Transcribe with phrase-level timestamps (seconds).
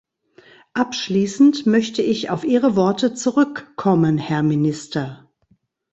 [0.73, 5.29] Abschließend möchte ich auf Ihre Worte zurückkommen, Herr Minister.